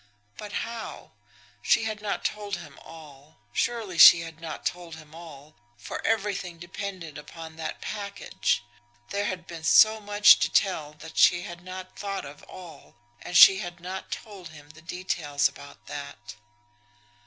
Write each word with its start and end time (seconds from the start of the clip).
But 0.35 0.51
how? 0.65 1.11
She 1.61 1.83
had 1.83 2.01
not 2.01 2.25
told 2.25 2.55
him 2.55 2.79
all 2.83 3.37
surely 3.53 3.99
she 3.99 4.21
had 4.21 4.39
not 4.41 4.65
told 4.65 4.95
him 4.95 5.13
all, 5.13 5.55
for 5.77 6.03
everything 6.03 6.57
depended 6.57 7.19
upon 7.19 7.55
that 7.57 7.81
package. 7.81 8.63
There 9.11 9.25
had 9.25 9.45
been 9.45 9.63
so 9.63 9.99
much 10.01 10.39
to 10.39 10.49
tell 10.49 10.93
that 10.93 11.19
she 11.19 11.43
had 11.43 11.63
not 11.63 11.99
thought 11.99 12.25
of 12.25 12.41
all, 12.49 12.95
and 13.21 13.37
she 13.37 13.59
had 13.59 13.79
not 13.79 14.09
told 14.11 14.49
him 14.49 14.71
the 14.71 14.81
details 14.81 15.47
about 15.47 15.85
that. 15.85 16.33